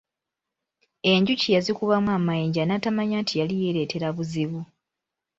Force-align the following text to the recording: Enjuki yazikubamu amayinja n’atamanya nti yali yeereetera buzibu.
Enjuki 1.11 1.47
yazikubamu 1.55 2.09
amayinja 2.17 2.63
n’atamanya 2.65 3.15
nti 3.23 3.33
yali 3.39 3.53
yeereetera 3.61 4.07
buzibu. 4.17 4.61